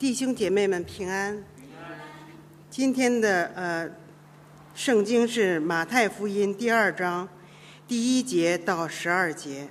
[0.00, 1.44] 弟兄姐妹们平安。
[2.70, 3.90] 今天的呃，
[4.74, 7.28] 圣经是马太福音第二章
[7.86, 9.68] 第一节到十二节。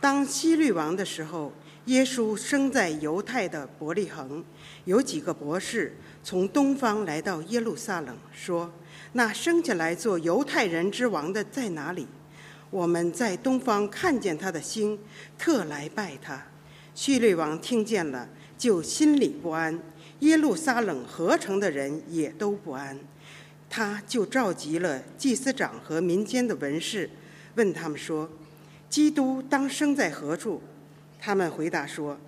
[0.00, 1.52] 当希律王的时候，
[1.86, 4.44] 耶稣生在犹太的伯利恒。
[4.84, 8.72] 有几个博士从东方来到耶路撒冷，说
[9.10, 12.06] ：“那生下来做犹太人之王的在哪里？
[12.70, 14.96] 我们在东方看见他的星，
[15.36, 16.40] 特来拜他。”
[16.94, 18.28] 希律王听见了。
[18.58, 19.80] 就心里不安，
[20.18, 22.98] 耶路撒冷合成的人也都不安，
[23.70, 27.08] 他就召集了祭司长和民间的文士，
[27.54, 28.28] 问他们说
[28.90, 30.60] ：“基督当生在何处？”
[31.20, 32.18] 他们回答说：“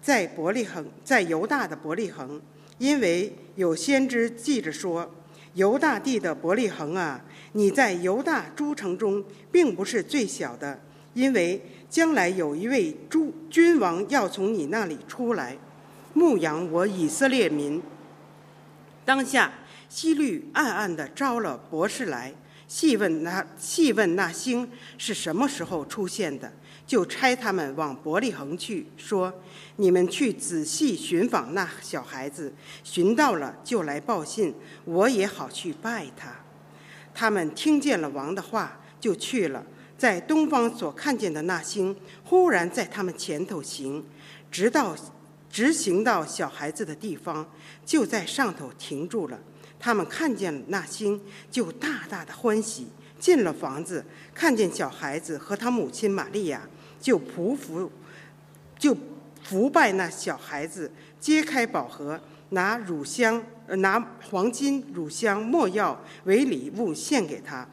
[0.00, 2.40] 在伯利恒，在犹大的伯利恒，
[2.78, 5.12] 因为有先知记着说
[5.54, 10.80] ：‘犹大地的伯利恒啊，你在犹大诸城中并不是最小的，
[11.14, 15.58] 因为将来有一位诸君王要从你那里出来。’”
[16.12, 17.82] 牧养我以色列民。
[19.04, 19.52] 当下，
[19.88, 22.32] 希律暗暗地招了博士来，
[22.68, 26.52] 细问那细问那星是什么时候出现的，
[26.86, 29.32] 就差他们往伯利恒去，说
[29.76, 32.52] ：“你们去仔细寻访那小孩子，
[32.84, 36.32] 寻到了就来报信，我也好去拜他。”
[37.12, 39.64] 他们听见了王的话，就去了。
[39.98, 44.04] 在东方所看见的那星，忽然在他们前头行，
[44.50, 44.94] 直到。
[45.50, 47.46] 直行到小孩子的地方，
[47.84, 49.38] 就在上头停住了。
[49.78, 51.20] 他们看见那星，
[51.50, 52.88] 就大大的欢喜。
[53.18, 54.02] 进了房子，
[54.34, 56.66] 看见小孩子和他母亲玛利亚，
[56.98, 57.90] 就匍匐，
[58.78, 58.96] 就
[59.42, 64.00] 伏拜那小孩子，揭开宝盒，拿乳香，拿
[64.30, 67.68] 黄金、乳香、没药为礼物献给他。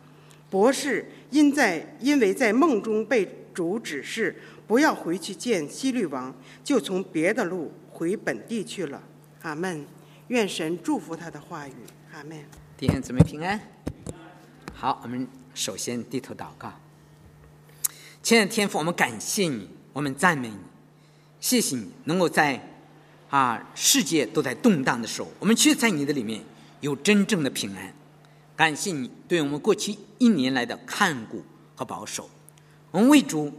[0.49, 4.39] 博士因在因为在梦中被主指示。
[4.67, 6.31] 不要回去见希律王，
[6.63, 9.01] 就从别的路回本地去了。
[9.41, 9.83] 阿门。
[10.27, 11.73] 愿神祝福他的话语。
[12.13, 12.37] 阿门。
[12.77, 13.59] 弟兄姊妹平安。
[14.75, 16.71] 好，我们首先低头祷告。
[18.21, 20.59] 亲爱的天父，我们感谢你，我们赞美你，
[21.39, 22.61] 谢谢你能够在
[23.29, 26.43] 啊世界都在动荡的时候，我们却在你的里面
[26.81, 27.91] 有真正的平安。
[28.55, 31.41] 感谢你对我们过去一年来的看顾
[31.73, 32.29] 和保守。
[32.91, 33.53] 我们为主。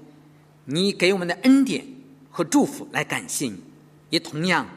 [0.70, 1.82] 你给我们的恩典
[2.30, 3.58] 和祝福来感谢你，
[4.10, 4.68] 也同样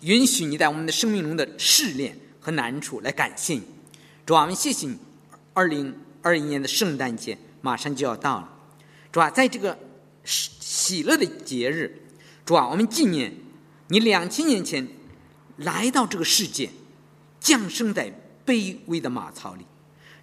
[0.00, 3.62] 允许你在我们的生命中的试炼和难处来感谢你。
[4.24, 4.96] 主啊，我们谢谢你。
[5.52, 8.50] 二零二一年的圣诞节马上就要到了，
[9.12, 9.78] 主啊，在这个
[10.24, 12.00] 喜乐的节日，
[12.46, 13.30] 主啊，我们纪念
[13.88, 14.88] 你两千年前
[15.58, 16.70] 来到这个世界，
[17.40, 18.10] 降生在
[18.46, 19.66] 卑微的马槽里，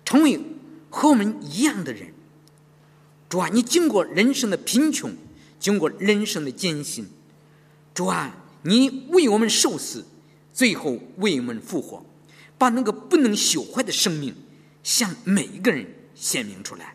[0.03, 0.41] 成为
[0.89, 2.11] 和我们一样的人。
[3.31, 5.09] 主啊，你经过人生的贫穷，
[5.57, 7.07] 经过人生的艰辛，
[7.93, 10.05] 主啊，你为我们受死，
[10.51, 12.05] 最后为我们复活，
[12.57, 14.35] 把那个不能朽坏的生命
[14.83, 16.93] 向每一个人显明出来。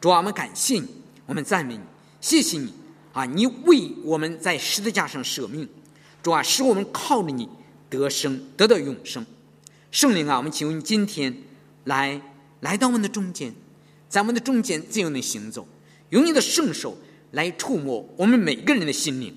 [0.00, 0.86] 主啊，我们感谢你，
[1.26, 1.82] 我们赞美你，
[2.20, 2.72] 谢谢你
[3.12, 3.24] 啊！
[3.24, 5.68] 你为我们在十字架上舍命，
[6.22, 7.48] 主啊，使我们靠着你
[7.90, 9.26] 得生，得到永生。
[9.90, 11.42] 圣灵啊，我们请问你今天
[11.82, 12.22] 来
[12.60, 13.52] 来到我们的中间。
[14.08, 15.66] 咱们的中间自由的行走，
[16.10, 16.96] 用你的圣手
[17.32, 19.34] 来触摸我们每个人的心灵。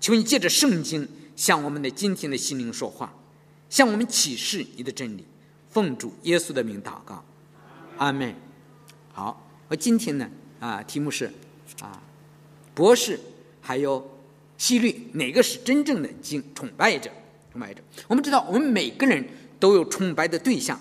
[0.00, 3.14] 求你借着圣经向我们的今天的心灵说话，
[3.70, 5.24] 向我们启示你的真理。
[5.70, 7.24] 奉主耶稣的名祷告，
[7.96, 8.34] 阿门。
[9.12, 10.28] 好，我今天呢
[10.60, 11.32] 啊，题目是
[11.80, 12.00] 啊，
[12.74, 13.18] 博士
[13.60, 14.08] 还有
[14.56, 17.10] 希律哪个是真正的敬崇拜者？
[17.50, 19.26] 崇拜者，我们知道我们每个人
[19.58, 20.78] 都有崇拜的对象。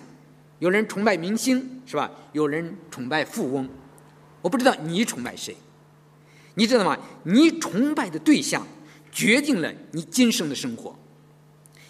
[0.59, 2.09] 有人崇拜明星，是吧？
[2.31, 3.67] 有人崇拜富翁，
[4.41, 5.55] 我不知道你崇拜谁。
[6.55, 6.97] 你知道吗？
[7.23, 8.65] 你崇拜的对象
[9.11, 10.95] 决定了你今生的生活，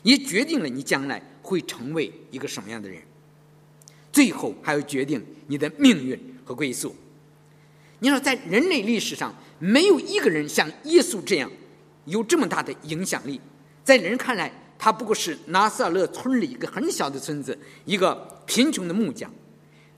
[0.01, 3.01] 也决定了你将来会成为一个什么样的人。
[4.11, 6.95] 最后还要决定你的命运和归宿。
[7.99, 11.51] 你说，在人类历史上，没有一个人像耶稣这样
[12.05, 13.39] 有这么大的影响力。
[13.83, 19.31] 在人看来，他不过是拿撒勒村里一个很小的村子，一个贫穷的木匠。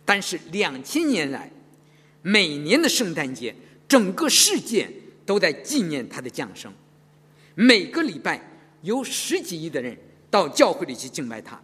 [0.03, 1.51] 但是两千年来，
[2.21, 3.56] 每年的圣诞节，
[3.88, 4.89] 整个世界
[5.25, 6.71] 都在纪念他的降生。
[7.56, 8.39] 每个礼拜
[8.81, 9.97] 有十几亿的人
[10.30, 11.59] 到教会里去敬拜他。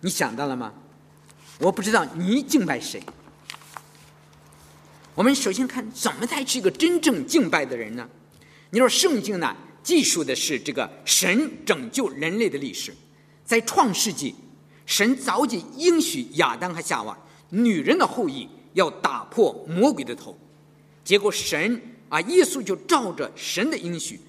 [0.00, 0.74] 你想到了吗？
[1.58, 3.02] 我不知道你敬拜谁。
[5.14, 8.08] 我们首先看怎么才是一个真正敬拜的人呢？
[8.70, 9.56] 你说圣经呢？
[9.82, 12.94] 记述的是这个神拯救人类的历史，
[13.48, 14.34] 在创世纪，
[14.84, 17.16] 神早已应许亚当和夏娃，
[17.48, 20.36] 女人的后裔要打破魔鬼的头，
[21.02, 21.80] 结果神
[22.10, 24.20] 啊，耶稣就照着神的应许，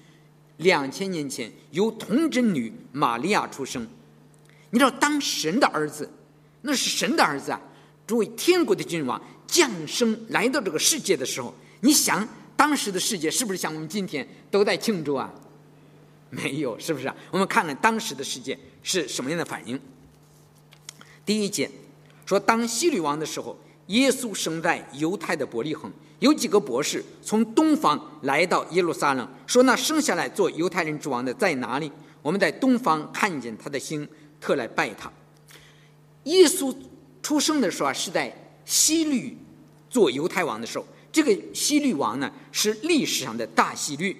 [0.56, 3.86] 两千年前由童贞女玛利亚出生。
[4.70, 6.10] 你知道，当神的儿子，
[6.62, 7.60] 那是神的儿子啊，
[8.06, 12.26] 作为天国的君王降生来到这个世界的时候，你想
[12.56, 15.30] 当时的世界是不是像我们今天都在庆祝啊？
[16.30, 17.12] 没有，是不是？
[17.30, 19.80] 我们看看当时的世界是什么样的反应。
[21.24, 21.70] 第一节
[22.26, 23.56] 说，当希律王的时候，
[23.86, 25.90] 耶稣生在犹太的伯利恒。
[26.20, 31.90] 有几个博士从东方来到耶路撒冷，说：“那生下来做犹太人之王的在哪里？
[32.20, 34.06] 我们在东方看见他的星，
[34.38, 35.10] 特来拜他。”
[36.24, 36.76] 耶稣
[37.22, 38.30] 出生的时候啊，是在
[38.66, 39.34] 希律
[39.88, 40.86] 做犹太王的时候。
[41.10, 44.14] 这个希律王呢，是历史上的大希律。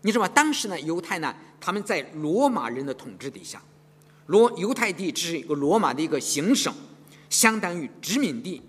[0.00, 0.30] 你知道吗？
[0.34, 3.62] 当时呢，犹太呢，他们在罗马人的统治底下，
[4.28, 6.72] 罗犹太地只是一个罗马的一个行省，
[7.28, 8.62] 相当于殖民地。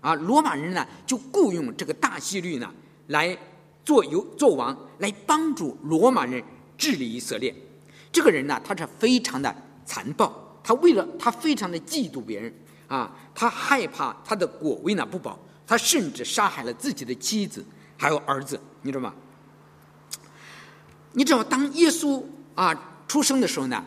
[0.00, 2.72] 啊，罗马人呢就雇佣这个大希律呢
[3.08, 3.36] 来
[3.84, 6.42] 做犹做王，来帮助罗马人
[6.78, 7.54] 治理以色列。
[8.12, 9.54] 这个人呢，他是非常的
[9.84, 10.32] 残暴，
[10.62, 12.54] 他为了他非常的嫉妒别人
[12.86, 17.64] 啊，他害怕他的果位呢不保，他甚至杀害了自己的妻子
[17.98, 19.12] 还有儿子，你知道吗？
[21.12, 22.22] 你知道，当耶稣
[22.54, 22.72] 啊
[23.08, 23.84] 出生的时候呢，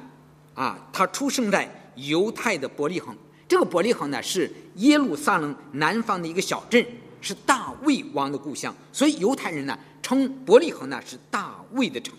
[0.59, 1.65] 啊，他出生在
[1.95, 3.15] 犹太的伯利恒。
[3.47, 6.85] 这个伯利恒呢是耶路撒冷南方的一个小镇，
[7.21, 12.13] 是大卫王的故乡，所以犹太人呢称伯利恒呢是大卫的城。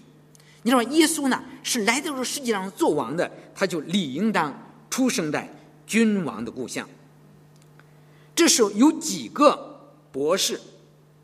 [0.62, 4.50] 你知道耶稣呢是来到这世界上做王的，他就理应当
[4.88, 5.46] 出生在
[5.86, 6.88] 君王的故乡。
[8.34, 10.58] 这时候有几个博士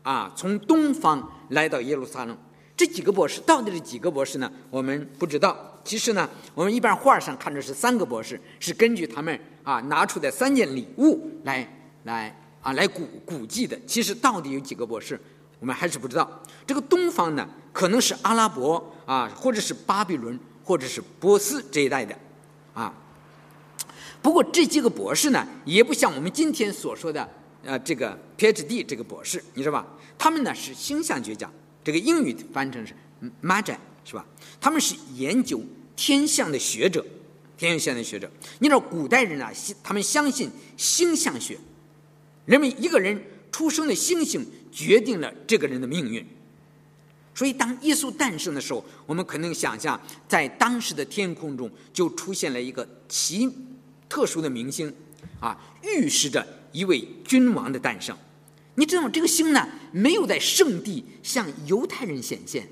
[0.03, 2.37] 啊从东方来到耶路撒冷，
[2.75, 4.51] 这几个博士到底是几个博士呢？
[4.69, 5.73] 我们不知道。
[5.87, 11.65] 其实呢，我们一般画上看着是三个博士，是根据他们啊拿出的三件礼物来
[12.03, 13.79] 来啊来估估计的。
[13.87, 15.17] 其实到底有几个博士，
[15.61, 16.43] 我们还是不知道。
[16.65, 22.13] 这个东方呢，可能是阿拉伯啊，或者是巴比伦，或者是波斯这一带的
[22.73, 22.93] 啊。
[24.21, 27.29] 不过这几个博士呢，也不像我们今天所说的
[27.63, 29.87] 呃这个 PhD 这个博士，你知道吧？
[30.17, 31.49] 他们呢是星象学家，
[31.81, 32.93] 这个英语翻成是
[33.41, 34.25] Magi，是吧？
[34.59, 35.61] 他们是研究。
[35.97, 37.05] 天象的学者，
[37.57, 39.51] 天象的学者，你知道古代人啊，
[39.83, 41.57] 他们相信星象学，
[42.45, 43.21] 认为一个人
[43.51, 46.25] 出生的星星决定了这个人的命运。
[47.33, 53.47] 所以，当耶稣诞生的时候，我们可能想象，在当时的天空中就出现了一个奇
[54.07, 54.93] 特殊的明星，
[55.39, 58.15] 啊，预示着一位君王的诞生。
[58.75, 62.67] 你知道这个星呢，没有在圣地向犹太人显现。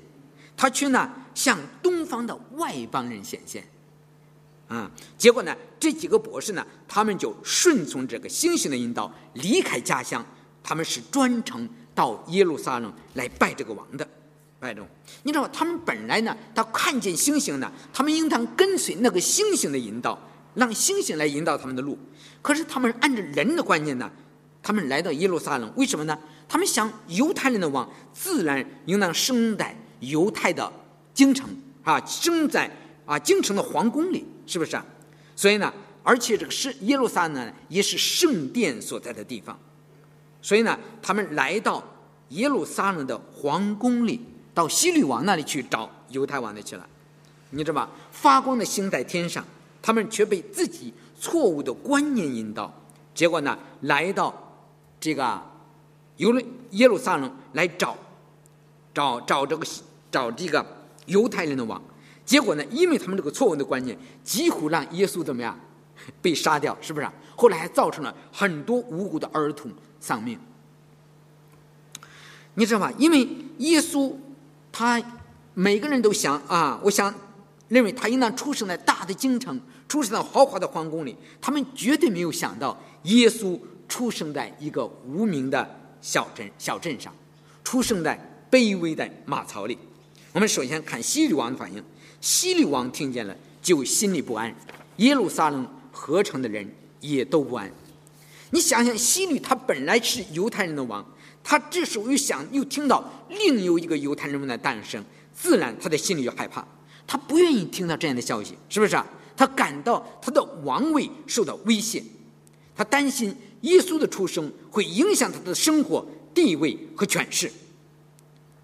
[0.56, 3.62] 他却呢向东方的外邦人显现，
[4.68, 10.24] 啊，结果呢这几个博士呢，他们就顺从这个星星的引导，离开家乡，
[10.62, 14.08] 他们是专程到耶路撒冷来拜这个王的，
[14.58, 14.82] 拜这
[15.22, 20.18] 你知道他们本来呢，他看见星星呢，他们应当跟随那个星星的引导，
[20.54, 21.98] 让星星来引导他们的路。
[22.40, 24.10] 可是他们按照人的观念呢，
[24.62, 26.18] 他们来到耶路撒冷，为什么呢？
[26.48, 29.76] 他们想犹太人的王自然应当生在。
[30.00, 30.72] 犹太的
[31.14, 31.48] 京城
[31.84, 32.70] 啊，生在
[33.04, 34.84] 啊京城的皇宫里，是不是啊？
[35.34, 35.72] 所以呢，
[36.02, 39.58] 而且这个是耶路撒冷也是圣殿所在的地方，
[40.40, 41.82] 所以呢，他们来到
[42.30, 44.20] 耶路撒冷的皇宫里，
[44.54, 46.86] 到希律王那里去找犹太王的去了。
[47.50, 47.88] 你知道吗？
[48.10, 49.44] 发光的星在天上，
[49.80, 52.72] 他们却被自己错误的观念引导，
[53.14, 54.34] 结果呢，来到
[54.98, 55.40] 这个
[56.16, 57.96] 犹路耶路撒冷来找
[58.96, 59.66] 找找这个。
[60.08, 60.64] 找这个
[61.06, 61.82] 犹太人的王，
[62.24, 62.64] 结果呢？
[62.70, 65.58] 因为他们这个错误的观念，几乎让耶稣怎么样
[66.22, 66.74] 被杀掉？
[66.80, 67.10] 是不是？
[67.36, 70.38] 后来还造成了很多无辜的儿童丧命。
[72.54, 72.90] 你知道吗？
[72.96, 74.14] 因为耶稣
[74.72, 75.02] 他
[75.52, 77.12] 每个人都想啊，我想
[77.68, 81.14] 认为他应当出生在大的京城，出生在豪华的皇宫里。
[81.42, 85.68] 他们绝对没有想到，耶稣出生在一个无名的
[86.00, 87.12] 小镇小镇上，
[87.62, 88.18] 出生在
[88.50, 89.76] 卑微的马槽里。
[90.32, 91.82] 我们首先看希律王的反应。
[92.20, 94.54] 希律王听见了，就心里不安。
[94.96, 96.68] 耶路撒冷合成的人
[97.00, 97.70] 也都不安。
[98.50, 101.04] 你想想，希律他本来是犹太人的王，
[101.44, 106.66] 他这时候又想又听到另有一个犹太人王的诞生，自然他的心里就害怕。
[107.06, 109.06] 他不愿意听到这样的消息，是不是啊？
[109.36, 112.02] 他感到他的王位受到威胁，
[112.74, 117.50] 他担心耶稣的出生会影响他的生活、地位和权势。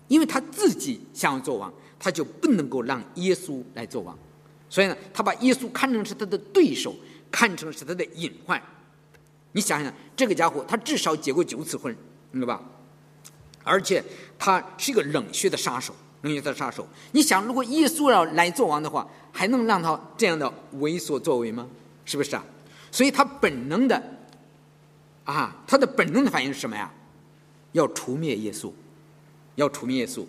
[0.08, 4.18] 因为他自己想要做王，他就不能够让耶稣来做王，
[4.68, 6.94] 所以呢，他把耶稣看成是他的对手，
[7.30, 8.60] 看成是他的隐患。
[9.52, 11.94] 你想想，这个家伙他至少结过九次婚，
[12.30, 12.62] 明白吧？
[13.64, 14.02] 而且
[14.38, 16.86] 他是一个冷血的杀手，冷血的杀手。
[17.12, 21.68] 你想，如果耶稣要来做王的话，还能让他这样的为所作为吗？
[22.04, 22.44] 是不是啊？
[22.90, 24.02] 所以他本能的，
[25.24, 26.92] 啊，他的本能的反应是什么呀？
[27.72, 28.70] 要除灭耶稣，
[29.62, 30.26] 要除灭耶稣。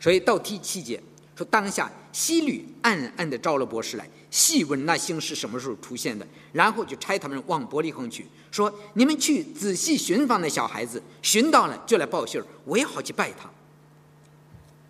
[0.00, 1.00] 所以到第七节
[1.36, 13.48] 说，当下西律暗暗的招了博士来，细问那星是什么时候出现的，然后就差他们往伯利恒去，说你们去仔细寻访那小孩子，寻到了就来报信，我也好去拜他。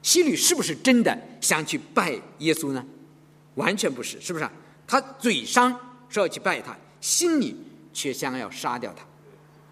[0.02, 2.84] 西律是不是真的想去拜耶稣呢？
[3.56, 4.48] 完全不是，是不是？
[4.86, 5.70] 他嘴上
[6.08, 7.56] 说要去拜他，心里
[7.92, 9.04] 却想要杀掉他。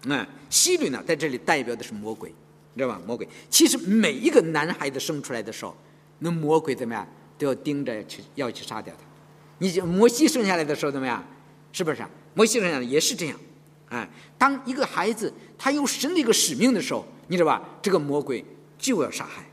[0.05, 2.33] 嗯，西律呢，在这里代表的是魔鬼。
[2.73, 3.01] 你知道吧？
[3.05, 5.75] 魔鬼其实每一个男孩子生出来的时候，
[6.19, 9.03] 那魔鬼怎么样都要盯着去，要去杀掉他。
[9.59, 11.23] 你摩西生下来的时候怎么样？
[11.71, 12.03] 是不是？
[12.33, 13.37] 摩西生下来也是这样。
[13.89, 17.61] 哎，当一个孩子他有神的一个使命的时候，你知道吧？
[17.81, 18.43] 这个魔鬼
[18.77, 19.43] 就要杀害。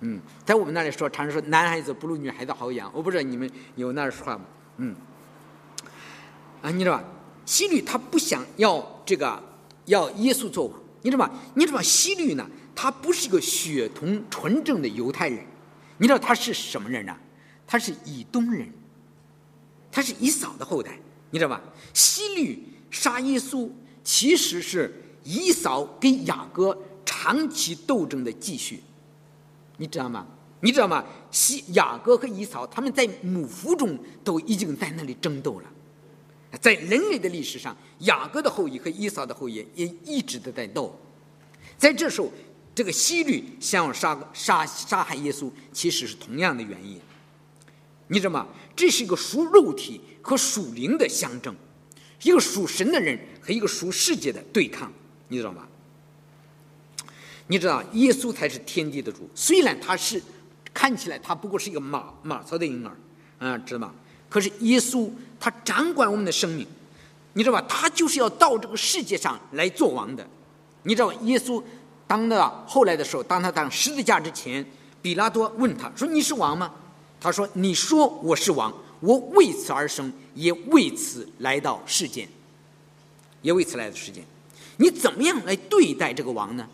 [0.00, 2.90] 嗯，在我们那里说，常说男孩子不如女孩子好养。
[2.92, 4.44] 我不知道你们有那说话吗？
[4.78, 4.94] 嗯。
[6.60, 7.04] 啊，你知道吧？
[7.44, 9.42] 西律他不想要这个，
[9.84, 10.78] 要耶稣做王。
[11.06, 11.32] 你知道吗？
[11.54, 12.44] 你知道吗希律呢？
[12.74, 15.46] 他不是一个血统纯正的犹太人，
[15.98, 17.16] 你知道他是什么人呢？
[17.64, 18.68] 他是以东人，
[19.92, 20.98] 他是以扫的后代，
[21.30, 21.62] 你知道吧？
[21.94, 22.60] 希律
[22.90, 23.70] 杀耶稣，
[24.02, 28.82] 其实是以扫跟雅各长期斗争的继续，
[29.76, 30.26] 你知道吗？
[30.58, 31.04] 你知道吗？
[31.30, 35.70] 西雅各和以扫他们在母腹中都已经在那里争斗了。
[36.60, 40.98] 在人类的历史上，雅各的后裔和以扫的后裔也一直都在斗。
[41.76, 42.32] 在这时候，
[42.74, 47.00] 这个希律想要杀杀杀害耶稣，其实是同样的原因。
[48.08, 48.46] 你知道吗？
[48.74, 51.54] 这是一个属肉体和属灵的相争，
[52.22, 54.92] 一个属神的人和一个属世界的对抗，
[55.28, 55.66] 你知道吗？
[57.48, 59.28] 你知道，耶稣才是天地的主。
[59.34, 60.22] 虽然他是
[60.72, 62.96] 看起来他不过是一个马马槽的婴儿，
[63.38, 63.94] 啊，知道吗？
[64.28, 65.10] 可是耶稣。
[65.38, 66.66] 他掌管我们的生命，
[67.34, 67.64] 你知道吧？
[67.68, 70.26] 他就是要到这个世界上来做王的。
[70.84, 71.62] 你知道，耶稣
[72.06, 74.64] 当到后来的时候，当他当十字架之前，
[75.02, 76.72] 比拉多问他说：“你是王吗？”
[77.20, 82.26] 他说：“你说我是王，我为此而生，也为此来到世间，
[83.42, 84.24] 也为此来到世间。
[84.78, 86.66] 你怎么样来对待这个王呢？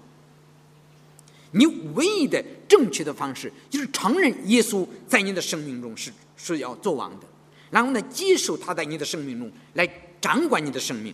[1.50, 7.26] 你唯一的正确的方式就是承认耶稣在你的生命中是是要做王的。”
[7.72, 9.88] 然后呢，接受他在你的生命中来
[10.20, 11.12] 掌管你的生命。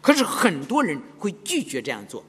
[0.00, 2.24] 可是很多人会拒绝这样做，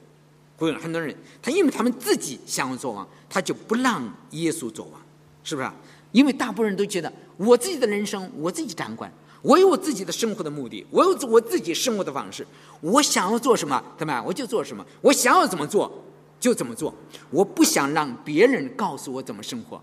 [0.58, 4.02] 会有很多人，他因为他们自己想要做王，他就不让
[4.32, 5.00] 耶稣做王，
[5.44, 5.70] 是不是？
[6.10, 12.44] 因为大部分人都觉得我自己的人生我自己掌管，我有我自己的生活的目的，我有我自己生活的方式，
[12.80, 16.04] 我想要做什么怎么样我就做什么，我想要怎么做
[16.40, 16.92] 就怎么做，
[17.30, 19.80] 我不想让别人告诉我怎么生活，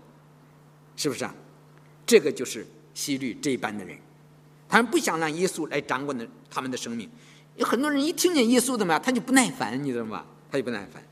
[0.96, 1.34] 是不是啊？
[2.06, 2.64] 这个就是。
[2.94, 3.96] 希律这一般的人，
[4.68, 7.08] 他们不想让耶稣来掌管的他们的生命。
[7.56, 10.24] 有很多人一听见耶稣怎么样，他就不耐烦，你知道吗？
[10.50, 11.02] 他就不耐烦。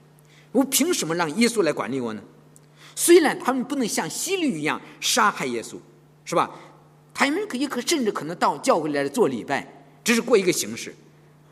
[0.52, 2.23] 我凭什么让耶稣来管理我呢？
[2.94, 5.76] 虽然他们不能像希律一样杀害耶稣，
[6.25, 6.50] 是吧？
[7.12, 10.94] 他们可以可甚至可能到教会来做礼拜，只是过一个形式。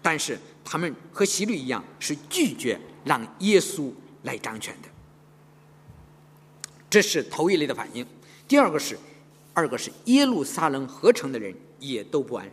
[0.00, 3.92] 但是他们和希律一样，是拒绝让耶稣
[4.22, 4.88] 来掌权的。
[6.88, 8.06] 这是头一类的反应。
[8.48, 8.98] 第二个是。
[9.56, 12.46] 二个是耶路撒冷合成的人也都不安，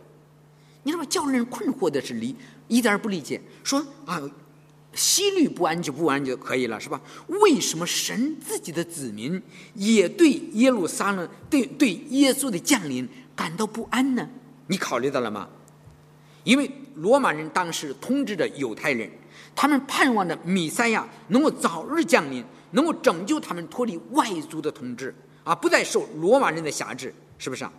[0.84, 1.06] 你知道吗？
[1.10, 2.34] 叫人困惑的是理
[2.66, 4.18] 一点不理解，说啊，
[4.94, 6.98] 西律不安就不安就可以了，是吧？
[7.28, 9.42] 为什么神自己的子民
[9.74, 13.06] 也对耶路撒冷对对耶稣的降临
[13.36, 14.26] 感到不安呢？
[14.68, 15.46] 你考虑到了吗？
[16.42, 19.10] 因为罗马人当时统治着犹太人，
[19.54, 25.14] 他们盼望着弥赛亚能够早日降临，能够拯救他们脱离外族的统治。
[25.44, 27.72] 啊，不再受罗马人的辖制，是不是啊？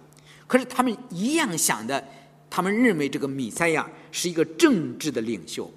[0.47, 2.01] 可是他们一样想的，
[2.49, 5.71] 他们认为这个米赛亚是一个政治的领袖，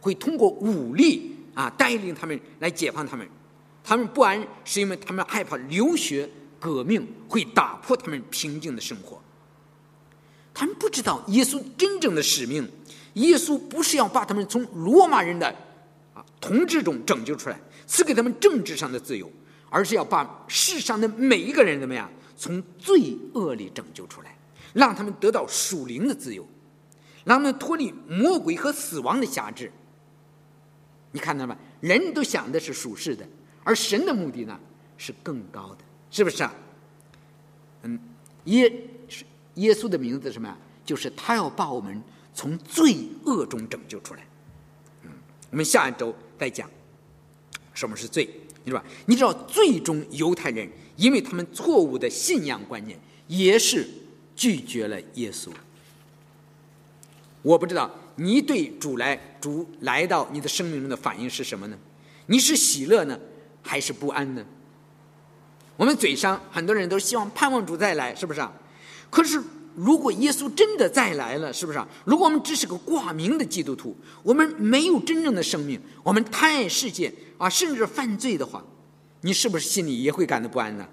[0.00, 3.28] 会通过武力啊带领他们来解放他们。
[3.82, 6.28] 他们不安，是因为他们害怕流血
[6.60, 9.20] 革命会打破他们平静的生活。
[10.54, 12.68] 他们不知道耶稣真正的使命，
[13.14, 15.48] 耶稣不是要把他们从罗马人的
[16.14, 19.30] 啊统治中拯救出来，赐给他们政治上的自由。
[19.70, 24.36] 而是要把世上的每一个人怎么样从罪恶里拯救出来，
[24.72, 26.46] 让他们得到属灵的自由，
[27.24, 29.70] 让他们脱离魔鬼和死亡的辖制。
[31.12, 31.56] 你看到吗？
[31.80, 33.26] 人都想的是属世的，
[33.64, 34.58] 而神的目的呢
[34.96, 35.78] 是更高的，
[36.10, 36.54] 是不是啊？
[37.82, 37.98] 嗯，
[38.44, 38.72] 耶
[39.54, 40.56] 耶稣的名字什么呀？
[40.84, 44.26] 就是他要把我们从罪恶中拯救出来。
[45.02, 45.10] 嗯，
[45.50, 46.70] 我们下一周再讲。
[47.74, 48.28] 什么是罪，
[48.66, 48.86] 你知道吧？
[49.06, 53.88] 你知道最终犹太人因为他们错误的信仰观念，也是
[54.34, 55.50] 拒绝了耶稣。
[57.42, 61.78] 我不知道你对主来主来到你的生命中的反应是什么呢？
[62.26, 63.16] 你是喜乐呢，
[63.62, 64.44] 还是不安呢？
[65.76, 68.52] 我们嘴上很多人都希望盼望主再来，是不是啊？
[69.10, 69.40] 可是
[69.76, 71.86] 如果耶稣真的再来了，是不是啊？
[72.04, 78.64] 如果我们只是个挂名的基督徒，我们没有真正的生命，我们贪爱世界啊，甚至犯罪的话，
[79.20, 80.88] 你是不是心里也会感到不安呢？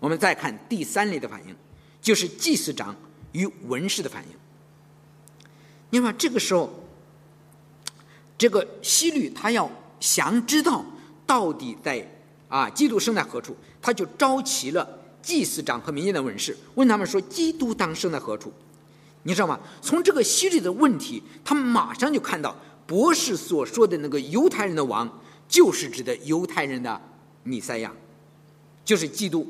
[0.00, 1.54] 我们再看第三类的反应，
[2.00, 2.96] 就是祭司长
[3.32, 4.36] 与文士的反应。
[5.90, 6.72] 你看，这个时候，
[8.36, 9.70] 这个希律他要
[10.00, 10.84] 想知道
[11.26, 12.08] 到底在。
[12.48, 13.56] 啊，基督生在何处？
[13.80, 14.86] 他就召齐了
[15.22, 18.52] 祭司长和民间的文士，问他们说：“基督当生在何处？”
[19.22, 19.58] 你知道吗？
[19.80, 25.08] 从这个犀利的问题，他们马上就看到博士所说的那个犹太人的王，
[25.46, 27.00] 就是指的犹太人的
[27.44, 27.92] 弥赛亚，
[28.84, 29.48] 就是基督。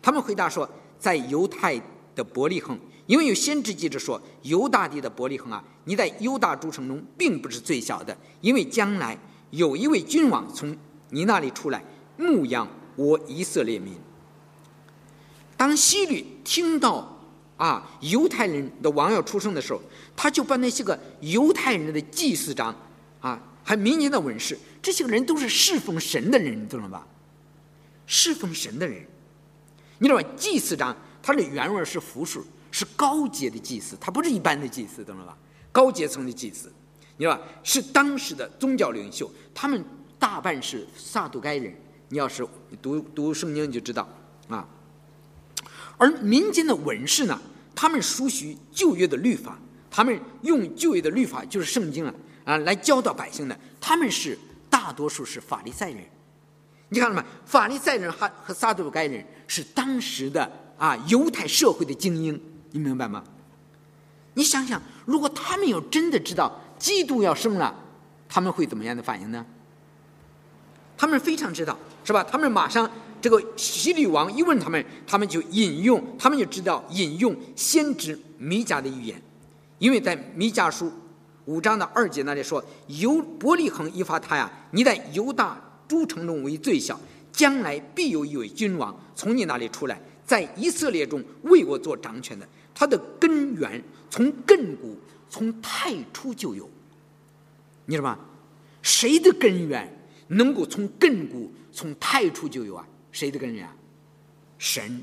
[0.00, 1.78] 他们回答说：“在犹太
[2.14, 9.18] 的伯利恒，因为有先知记着说，犹大地的伯利恒啊，你在犹大诸城中并不是最小的，因为将来
[9.50, 10.76] 有一位君王从
[11.10, 11.82] 你那里出来。”
[12.20, 13.94] 牧养我以色列民。
[15.58, 17.20] 当希律听到
[17.56, 19.82] 啊犹太人的王要出生的时候，
[20.16, 22.74] 他就把那些个犹太人的祭司长
[23.20, 27.06] 啊，还民间的文士，这些个人都是侍奉神的人，懂了吧？
[28.06, 29.04] 侍奉神的人，
[29.98, 30.28] 你知道吧？
[30.36, 35.36] 祭司长他的原文是复数，是高阶的祭司，他不是一般的祭司，懂了吧？
[35.72, 36.72] 高阶层的祭司，
[37.16, 37.42] 你知道吧？
[37.64, 39.84] 是当时的宗教领袖，他们
[40.20, 41.74] 大半是撒都该人。
[42.10, 42.46] 你要是
[42.80, 44.08] 读读圣经，就知道
[44.48, 44.66] 啊。
[45.98, 47.38] 而民间的文士呢，
[47.74, 49.58] 他们熟悉旧约的律法，
[49.90, 52.14] 他们用旧约的律法，就是圣经啊
[52.44, 53.58] 啊，来教导百姓的。
[53.80, 54.38] 他们是
[54.70, 56.02] 大多数是法利赛人。
[56.88, 57.24] 你看了吗？
[57.44, 63.22] 法利赛人和和撒都该人是当时的啊犹太社会的精英，你明白吗？
[64.34, 67.74] 你想想，如果他们要真的知道基督要生了，
[68.28, 69.44] 他们会怎么样的反应呢？
[70.96, 71.76] 他们非常知道。
[72.04, 72.24] 是吧？
[72.24, 79.22] 他们马上这个希律王一问他们，他们就引用，他们就知道引用先知弥迦的预言，
[79.78, 80.92] 因为在弥迦书
[81.46, 87.00] 五章的二节那里说：“犹伯利恒一发他呀，你在犹大诸城中为最小，
[87.32, 92.46] 将来必有一位君王从你那里出来，在以色列中为我做掌权的。
[92.74, 94.96] 他的根源从亘古
[95.28, 96.68] 从太初就有，
[97.86, 98.18] 你知道吗？
[98.82, 99.92] 谁的根源
[100.28, 103.74] 能够从亘古？”从太初就有啊，谁的根源啊？
[104.58, 105.02] 神，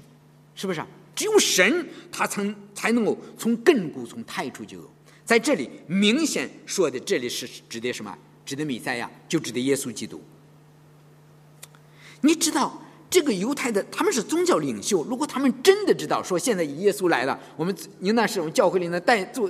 [0.54, 0.84] 是不是？
[1.15, 4.91] 只有神，他曾才能够从亘古从太初就有。
[5.24, 8.18] 在这里明显说的，这里是指的什么？
[8.46, 10.22] 指的弥赛亚，就指的耶稣基督。
[12.22, 19.50] 你知道这个犹太的他们是宗教领袖，如果他们真的知道说现在耶稣来了，我们应当是我们教会里呢带做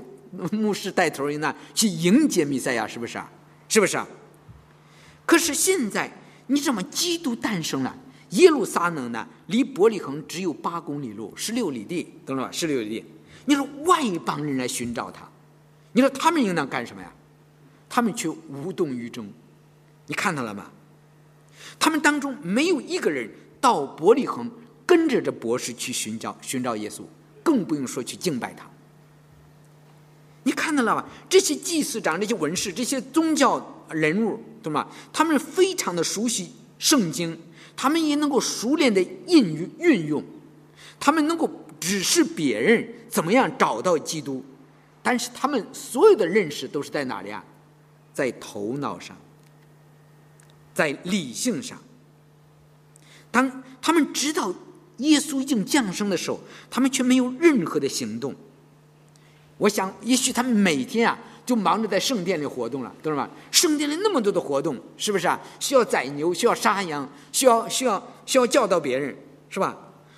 [0.52, 3.32] 牧师带头人呢去迎接弥赛亚，是不是啊？
[3.68, 4.08] 是不是啊？
[5.26, 6.12] 可是现在。
[6.48, 6.84] 你怎么？
[6.84, 7.98] 基督诞生了，
[8.32, 12.52] 耶路撒冷呢，离伯利恒只有八公里路，十六里地，懂了吧？
[12.52, 13.06] 十六里地。
[13.46, 15.30] 你说外邦人来寻找他，
[15.94, 17.12] 你说他们应当干什么呀？
[17.88, 19.32] 他们却无动于衷。
[20.08, 20.72] 你看到了吗？
[21.80, 23.30] 他们当中没有一个人
[23.62, 24.50] 到伯利恒
[24.86, 27.04] 跟着这博士去寻找寻找耶稣，
[27.44, 28.66] 更不用说去敬拜他。
[30.44, 31.08] 你看到了吧？
[31.30, 33.72] 这些祭司长、这些文士、这些宗教。
[33.92, 34.88] 人物懂吗？
[35.14, 37.40] 他们非常的熟悉圣经，
[37.76, 40.24] 他们也能够熟练的运运用，
[41.00, 44.44] 他们能够指示别人怎么样找到基督，
[45.04, 47.44] 但是他们所有的认识都是在哪里啊？
[48.14, 49.18] 在头脑上，
[50.74, 51.78] 在理性上。
[53.30, 54.54] 当他们知道
[54.98, 58.34] 耶稣已经降生的时候，他们却没有任何的行动。
[59.58, 61.20] 我想，也许他们每天啊。
[61.46, 63.30] 就忙着在圣殿里活动了，懂了吗？
[63.52, 65.40] 圣殿里那么多的活动，是不是啊？
[65.60, 69.16] 需要宰牛，需要杀羊，需要需要需要教导别人，
[69.50, 69.78] 是吧？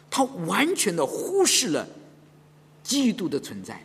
[0.09, 1.85] 他完全的忽视了
[2.81, 3.83] 基督的存在，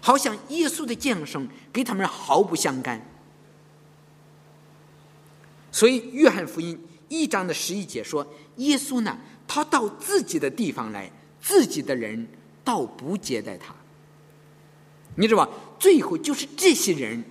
[0.00, 3.04] 好像耶稣的降生跟他们毫不相干。
[5.72, 8.24] 所以，约翰福音一章的十一节说
[8.58, 9.18] ：“耶稣呢，
[9.48, 12.28] 他到自己的地方来，自己的人
[12.62, 13.74] 倒不接待他。”
[15.16, 15.50] 你知道吧？
[15.78, 17.22] 最后就是这些人，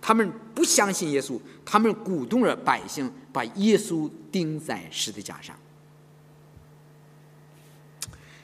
[0.00, 5.56] 他们不相信耶稣，他们鼓动着百姓把耶稣钉在十字架上。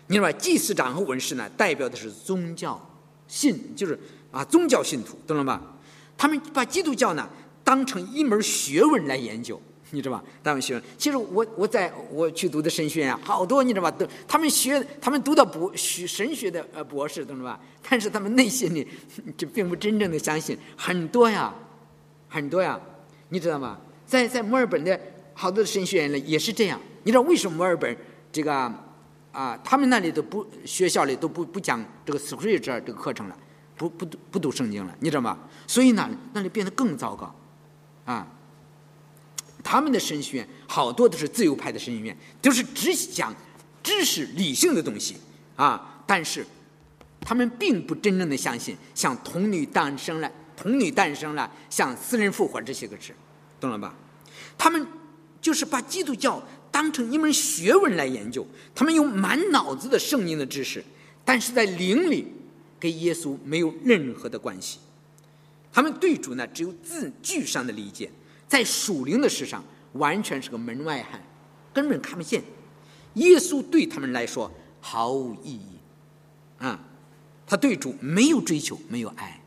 [0.07, 0.33] 你知道吧？
[0.33, 2.81] 祭司长和文士呢，代表的是宗教
[3.27, 3.99] 信，就是
[4.31, 5.61] 啊宗教信徒，懂了吧？
[6.17, 7.29] 他们把基督教呢
[7.63, 10.25] 当成一门学问来研究，你知道吧？
[10.45, 10.83] 他们学问。
[10.97, 13.91] 其实我我在我去读的神学院啊，好多你知道吧？
[13.91, 17.61] 都他们学，他们读的博学神学的呃博士，懂了吧？
[17.89, 18.87] 但是他们内心里
[19.37, 21.55] 就并不真正的相信，很多呀，
[22.29, 22.79] 很多呀，
[23.31, 23.79] 你知道吗？
[24.07, 24.99] 在在墨尔本的
[25.35, 26.81] 好多的神学院里也是这样。
[27.05, 27.97] 你知道为什么墨尔本
[28.31, 28.53] 这个
[29.33, 33.37] 啊，他们那里都不学校里都不不讲这个 Scripture 这个课程了，
[33.77, 35.39] 不不读不读圣经了，你知道吗？
[35.67, 37.35] 所以呢，那里变得更糟糕，
[38.05, 38.27] 啊，
[39.71, 43.37] 他们的神学院好多都是自由派的神学院，都是只讲
[43.83, 45.17] 知识理性的东西
[45.57, 46.43] 啊，但是
[47.21, 53.15] 他们并不真正的相信像童女诞生了，童女诞生了，像死人复活这些个事，
[53.61, 53.95] 懂了吧？
[54.57, 54.87] 他们
[55.43, 56.43] 就是把基督教。
[56.71, 60.83] 当成一门学问来研究，他们用满脑子的圣经的知识，
[61.25, 62.27] 但是在灵里
[62.81, 64.79] 跟耶稣没有任何的关系。
[65.73, 68.11] 他们对主呢只有字句上的理解，
[68.49, 71.23] 在属灵的事上完全是个门外汉，
[71.73, 72.43] 根本看不见。
[73.15, 75.79] 耶稣对他们来说毫无意义，
[76.59, 76.81] 啊，
[77.47, 79.41] 他对主没有追求，没有爱，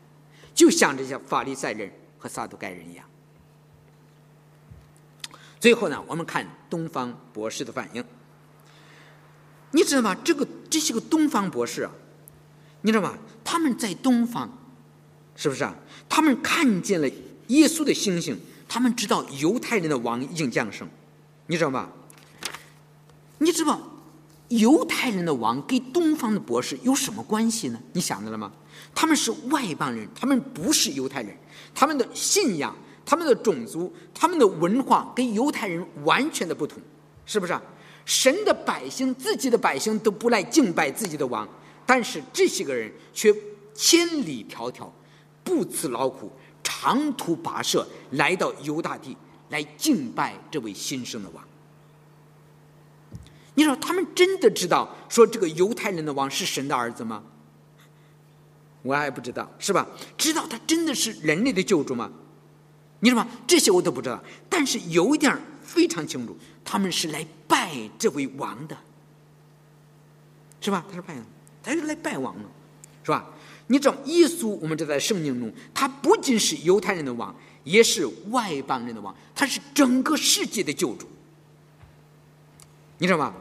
[0.54, 3.04] 就像这些法利赛人和撒都该人一样。
[5.58, 8.04] 最后呢，我们看东方博士的反应。
[9.70, 10.14] 你知道吗？
[10.22, 11.90] 这个这些个东方博士啊，
[12.82, 13.16] 你知道吗？
[13.42, 14.50] 他们在东方，
[15.34, 15.74] 是不是啊？
[16.08, 17.08] 他们看见了
[17.46, 18.38] 耶稣的星星，
[18.72, 20.88] 他们知道犹太人的王已经降生，
[21.46, 21.90] 你知道吗？
[23.36, 23.78] 你知道
[24.48, 27.78] 犹太人的王跟东方的博士有什么关系呢？
[27.92, 28.50] 你想到了吗？
[28.94, 31.36] 他们是外邦人，他们不是犹太人，
[31.74, 32.74] 他们的信仰。
[33.04, 36.80] 他们的种族、他们的文化跟犹太人完全的不同，
[37.26, 37.60] 是不是啊？
[38.06, 41.46] 神的百姓、自己的百姓都不来敬拜自己的王，
[41.84, 43.34] 但是这些个人却
[43.74, 44.88] 千里迢迢、
[45.42, 49.16] 不辞劳苦、长途跋涉来到犹大地
[49.50, 51.44] 来敬拜这位新生的王。
[53.54, 57.22] 你说他们真的知道说这个犹太人的王是神的儿子吗？
[58.82, 59.86] 我还不知道，是吧？
[60.16, 62.10] 知道他真的是人类的救主吗？
[63.00, 63.30] 你知道吗？
[63.46, 68.76] 这些我都不知道，但是有一点非常清楚，他们是来拜这位王的，
[70.60, 70.84] 是吧？
[70.88, 71.14] 他是拜，
[71.62, 72.48] 他是来拜王的，
[73.04, 73.26] 是吧？
[73.68, 81.06] 你知道，耶稣我们这在圣经中，他不仅是犹太人的王，也是外邦人的王，他是整个世界的救主，
[82.98, 83.34] 你知道吗？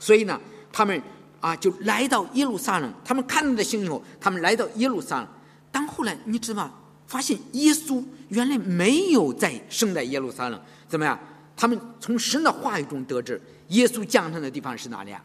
[0.00, 0.40] 所以呢，
[0.72, 1.00] 他们
[1.40, 5.28] 啊就来到耶路撒冷，他们看到的星以后，他们来到耶路撒冷。
[5.70, 6.72] 当后来你知道吗？
[7.06, 11.18] 发现耶稣原来没有在生在耶路撒冷，怎么样？
[11.56, 15.22] 他们从神的话语中得知，耶稣降生的地方是哪里啊？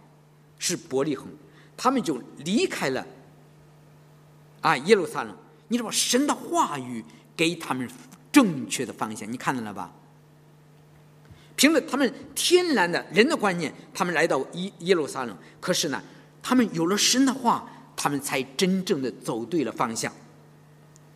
[0.58, 1.28] 是伯利恒。
[1.76, 3.06] 他们就离开了
[4.64, 5.38] 啊耶路撒冷。
[5.68, 7.06] 你知道神的话语
[7.38, 7.88] 给他们
[8.32, 9.94] 正确的方向，你看到了吧？
[11.56, 15.38] 凭着他们天然的人的观念，他们来到耶耶路撒冷。
[15.62, 16.02] 可是呢，
[16.42, 20.12] 他们有了神的话，他们才真正的走对了方向。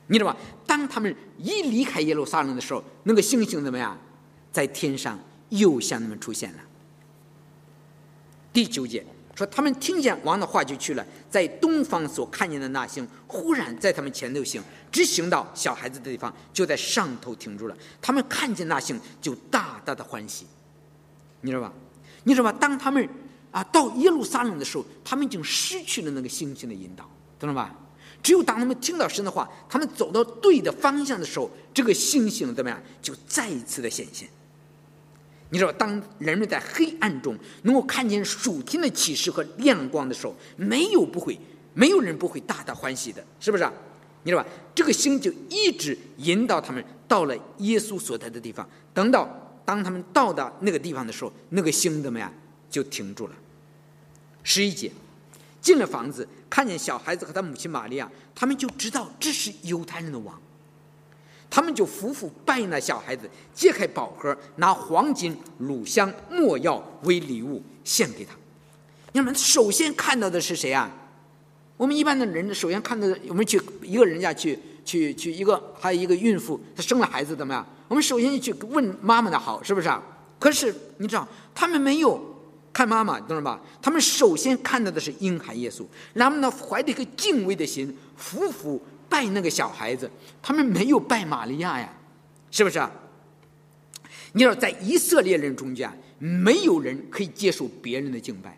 [0.07, 0.37] 你知道吧？
[0.65, 3.97] 当他们一离开耶路撒冷的时候，那个星星怎么样？
[4.51, 6.59] 在天上又向他们出现了。
[8.53, 9.05] 第九节
[9.37, 17.77] 说，他们听见王的话就去了，在东方所看见的那星，忽然在他们前头行，直行到小孩子的地方，就在上头停住了。
[18.01, 20.47] 他们看见那星，就大大的欢喜。
[21.41, 21.71] 你知道吧？
[22.23, 22.57] 你知道吧？
[22.59, 23.07] 当他们
[23.51, 27.75] 啊到耶路撒冷的时候，他们已经失去了那个星星的引导，懂了吧？
[28.23, 32.81] 只有当他们听到神的话，他们走到对的方向的时候，这个星星怎么样？
[33.03, 34.27] 就再一次的显现。
[35.49, 41.39] 你知道，当人们在黑暗中能够看见属天的启示和亮光的时候，没有不会，
[41.73, 43.67] 没有人不会大大欢喜的，是不是？
[44.23, 44.49] 你知道吧？
[44.75, 48.67] 这个星就一直引导他们到了耶稣所在的地方。
[48.93, 49.27] 等到
[49.63, 52.31] 当他们到达那个地方的时候，那个星怎么样？
[52.69, 53.33] 就停住了。
[54.43, 54.91] 十一节。
[55.59, 60.39] 进了房子，看见小孩子和他母亲玛利亚，他们就知道这是犹太人的王。
[61.49, 68.35] 他们就夫妇拜那小孩子，揭开宝盒，拿黄金、乳香、没药为礼物献给他。
[69.13, 70.91] 你们首先看到的是谁啊？
[71.75, 77.65] 我们一般的人首先看到的，我们去一个人家去去去一个，还有一个孕妇，她生了孩子怎么样？
[77.87, 80.03] 我们首先去问妈妈的好，是不是啊？
[80.39, 82.33] 可是你知道，他们没有。
[82.73, 83.59] 看妈妈，懂了吧？
[83.81, 85.83] 他们首先看到的是婴孩耶稣，
[86.13, 90.09] 然后呢，怀着一个敬畏的心，夫妇拜那个小孩子。
[90.41, 91.93] 他们没有拜玛利亚呀，
[92.51, 92.91] 是不是啊？
[94.33, 98.57] 你要，在以色列人中间，没有人可以接受别人的敬拜。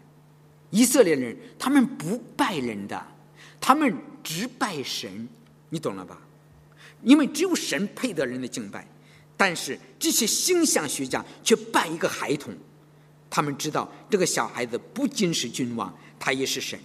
[0.72, 3.02] 以色列人他们不拜人的，
[3.60, 5.28] 他们只拜神，
[5.70, 6.20] 你懂了吧？
[7.04, 8.86] 因为只有神配得人的敬拜。
[9.38, 12.54] 但是这些星象学家却拜一个孩童，
[13.30, 16.78] 他们知道这个小孩子不仅是君王，他也是神。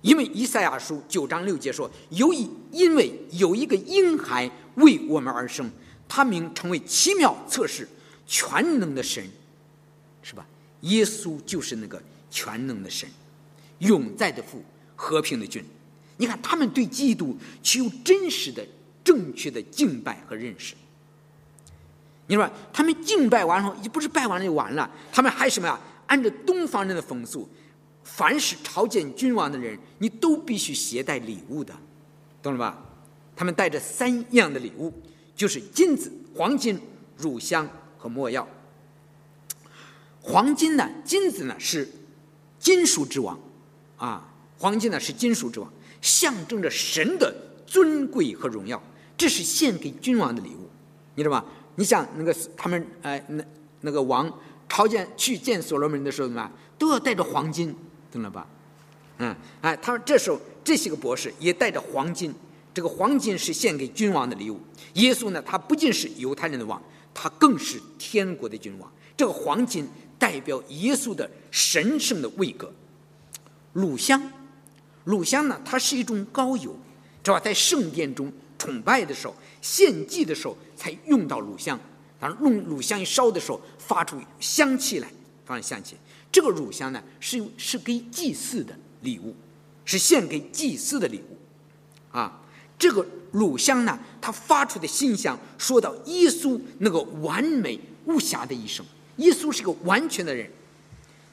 [0.00, 5.68] 因为以赛亚书九章六节说：“由于因为有一个婴孩为我们而生，
[6.08, 7.88] 他名称为奇妙测试
[8.24, 9.28] 全能的神，
[10.22, 10.46] 是吧？
[10.82, 13.08] 耶稣就是那个全能的神，
[13.78, 14.62] 永在的父，
[14.94, 15.64] 和平的君。
[16.16, 18.64] 你看，他们对基督具有真实的、
[19.02, 20.76] 正确的敬拜和认识。
[22.28, 25.78] 你说，他们敬拜完后，也不是拜完了就完了，他们还什么呀？
[26.06, 27.48] 按照东方人的风俗。”
[28.16, 31.72] 凡是朝见君王的人，你都必须携带礼物的，
[32.42, 32.82] 懂了吧？
[33.36, 34.92] 他们带着三样的礼物，
[35.36, 36.80] 就是金子、黄金、
[37.16, 38.48] 乳香和没药。
[40.20, 41.88] 黄金呢，金子呢是
[42.58, 43.38] 金属之王，
[43.98, 47.32] 啊，黄金呢是金属之王，象征着神的
[47.66, 48.82] 尊贵和荣耀，
[49.16, 50.68] 这是献给君王的礼物，
[51.14, 51.44] 你知道吧？
[51.76, 53.44] 你像那个他们哎，那
[53.82, 54.28] 那个王
[54.68, 57.76] 朝见去见所罗门的时候，怎么，都要带着黄金。
[58.18, 58.46] 懂了吧？
[59.18, 62.34] 嗯，哎，他说这时候这些个博士也带着黄金，
[62.72, 64.60] 这个黄金是献给君王的礼物。
[64.94, 68.92] 耶稣呢，他不仅是犹太人的王，他更是天国的君王。
[69.16, 72.72] 这个黄金代表耶稣的神圣的位格。
[73.72, 74.20] 乳香，
[75.04, 76.76] 乳香呢，它是一种膏油，
[77.22, 77.40] 知道吧？
[77.40, 81.78] 在圣殿中崇拜的时候、献祭的时候才用到乳香。
[82.20, 85.08] 当然用乳香一烧的时候，发出香气来，
[85.44, 85.96] 发出香气。
[86.30, 89.34] 这个乳香呢，是是给祭祀的礼物，
[89.84, 92.42] 是献给祭祀的礼物，啊，
[92.78, 98.84] 这个乳香呢，它发出的馨香，说到耶稣那个完美无瑕的一生。
[99.16, 100.48] 耶稣是个完全的人，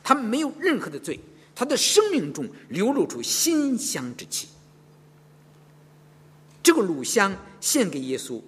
[0.03, 1.19] 他没有任何的罪，
[1.53, 4.47] 他的生命中流露出馨香之气。
[6.63, 8.41] 这个乳香献给耶稣，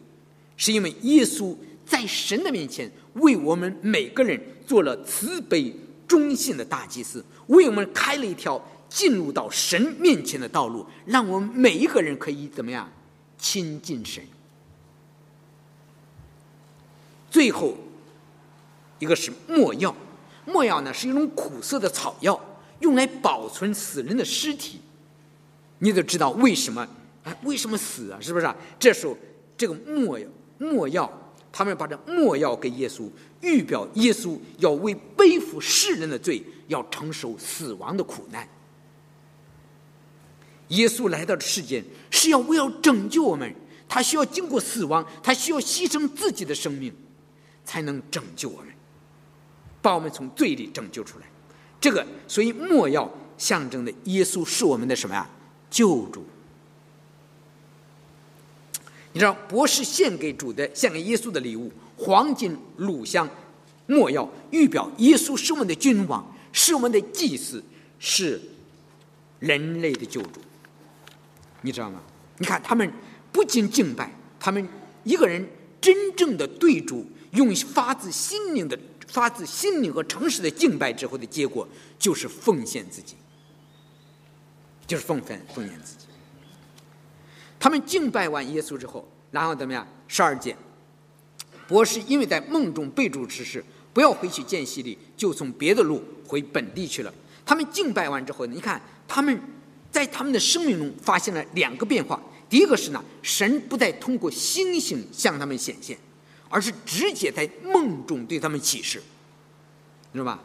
[0.56, 1.56] 是因为耶稣
[1.86, 5.76] 在神的面前为我们每个人做了慈悲。
[6.08, 12.90] 忠信的大祭司为我们开了一条进入到神面前的道路，让我们每一个人可以怎么样
[13.38, 14.24] 亲近神。
[17.30, 17.76] 最后
[19.00, 19.94] 一个是墨药，
[20.46, 22.40] 墨药呢是一种苦涩的草药，
[22.80, 24.80] 用来保存死人的尸体。
[25.80, 26.88] 你都知道为什么？
[27.26, 28.18] 哎，为什么死啊？
[28.22, 28.56] 是不是？
[28.80, 29.16] 这时候
[29.58, 31.12] 这个墨药，墨药。
[31.52, 33.10] 他们把这墨药给耶稣，
[33.42, 38.48] 预表耶稣要为背负世人的罪，要承受死亡的苦难。
[40.70, 43.56] 耶稣来到世间是要为了拯救我们，
[43.88, 46.94] 他需要经过死亡，他需要牺牲自己的生命，
[47.64, 48.68] 才能拯救我们，
[49.82, 51.26] 把我们从罪里拯救出来。
[51.80, 55.30] 这个，所以墨药象征的耶稣是我们的什么呀？
[55.70, 56.26] 救主。
[59.18, 63.28] 你知道，博士献给主的、献给耶稣的礼物，黄金、乳香、
[63.88, 67.64] 没药，预表耶稣是我们的君王，是我们的祭司，
[67.98, 68.40] 是
[69.40, 70.40] 人类的救主。
[71.64, 72.00] 你知道吗？
[72.38, 72.94] 你看，他们
[73.32, 74.70] 不仅敬拜，他们
[75.04, 75.44] 一个人
[75.82, 78.78] 真正的对主用发自心灵的、
[79.08, 83.16] 发自心灵和诚实的敬拜之后的结果，就是奉献自己，
[84.86, 86.07] 就是奉献奉献自己。
[87.60, 89.86] 他们敬拜完耶稣之后，然后怎么样？
[90.08, 90.56] 十二节，
[91.68, 97.14] 博士因为在梦中被主指示不要回去见希利，就从别的路回本地去了。
[97.46, 99.40] 他们敬拜完之后，你看他们
[99.92, 102.22] 在他们的生命中发现了两个变化。
[102.50, 105.98] 第一个是呢，神不再通过星星向他们显现，
[106.50, 109.02] 而是直接在梦中对他们启示，
[110.14, 110.40] 知道吧？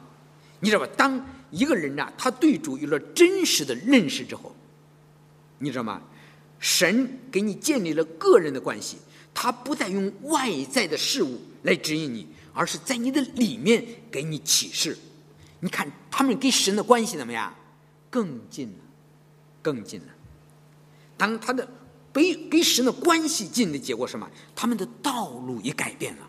[0.61, 0.89] 你知道吧？
[0.97, 4.53] 当一个人呐，他对主有了真实的认识之后，
[5.59, 6.03] 你知道吗？
[6.63, 8.97] 神给你建立了个人的关系，
[9.35, 14.97] 他不再用外在的事物来指引你，而是在你的里面给你启示。
[15.59, 17.53] 你看他们跟神的关系怎么样？
[18.09, 18.79] 更近了，
[19.61, 20.07] 更近了。
[21.17, 21.69] 当他的
[22.13, 24.31] 被跟神的关系近的结果什么？
[24.55, 26.29] 他们的道路也改变了，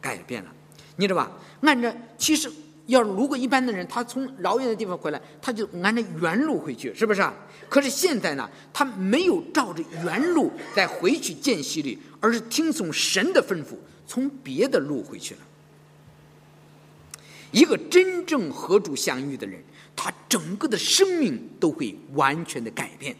[0.00, 0.52] 改变了。
[0.96, 1.30] 你知道吧？
[1.62, 2.50] 按照其实。
[2.88, 7.34] 要如果一般的人，他从老远的地方回来，他就按着原路回去，是不是啊？
[7.68, 15.40] 可是现在呢，他没有照着原路再回去见希律，而是听从神的吩咐，从别的路回去了。
[17.50, 19.62] 一个真正和主相遇的人，
[19.94, 23.14] 他整个的生命都会完全的改变，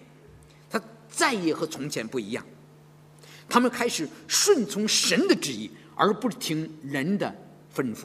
[0.70, 2.42] 他再也和从前不一样。
[3.50, 7.35] 他们开始顺从神的旨意，而不听人的
[7.76, 8.04] 吩咐。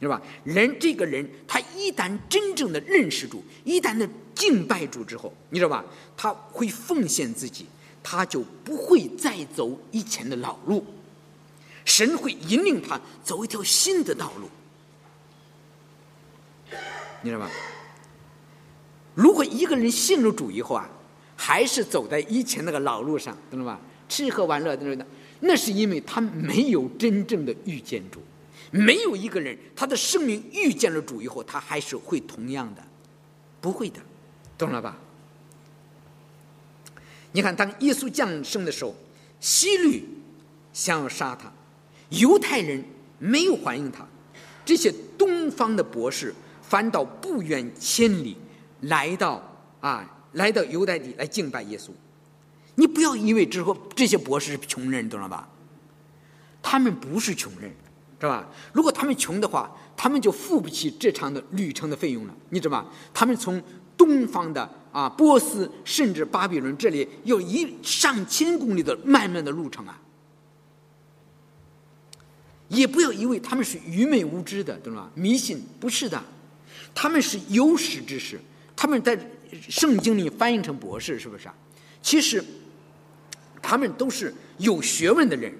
[0.00, 0.20] 是吧？
[0.44, 5.84] 人这个人，他一旦真正的认识主，一旦的敬拜主之后，你知道吧？
[6.16, 7.66] 他会奉献自己，
[8.02, 10.82] 他就不会再走以前的老路，
[11.84, 14.48] 神会引领他走一条新的道路，
[17.20, 17.50] 你知道吗？
[19.14, 20.88] 如果一个人信了主以后啊，
[21.36, 23.78] 还是走在以前那个老路上，懂了吧？
[24.08, 24.74] 吃喝玩乐，
[25.40, 28.22] 那是因为他没有真正的遇见主。
[28.70, 32.82] 没有一个人，他的生命遇见了主以后，他还是会同样的，
[33.60, 34.00] 不会的，
[34.56, 34.96] 懂了吧？
[37.32, 38.94] 你看，当耶稣降生的时候，
[39.40, 40.04] 希律
[40.72, 41.52] 想要杀他，
[42.10, 42.84] 犹太人
[43.18, 44.06] 没有欢迎他，
[44.64, 48.36] 这些东方的博士反倒不远千里
[48.82, 49.42] 来到
[49.80, 51.90] 啊，来到犹太地来敬拜耶稣。
[52.76, 55.48] 你不要以为之后这些博士是穷人，懂了吧？
[56.62, 57.72] 他们不是穷人。
[58.20, 58.46] 是吧？
[58.74, 62.86] 如果他们穷的话，他们就付不起这场的旅程的费用了，你知道吧？
[63.14, 63.62] 他们从
[63.96, 69.98] 东方的啊波斯，甚至巴比伦这里，有一上千公里的漫漫的路程啊！
[72.68, 75.10] 也不要以为他们是愚昧无知的，懂吗？
[75.14, 76.22] 迷信不是的，
[76.94, 78.38] 他们是有识之士，
[78.76, 79.18] 他们在
[79.68, 81.54] 圣经里翻译成博士，是不是啊？
[82.02, 82.44] 其实
[83.62, 85.50] 他们都是有学问的人。